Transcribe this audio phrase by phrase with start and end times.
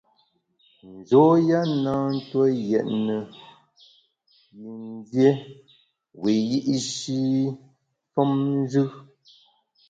[0.93, 3.17] Njoya na ntue yètne
[4.59, 5.29] yin dié
[6.21, 7.19] wiyi’shi
[8.13, 8.83] femnjù.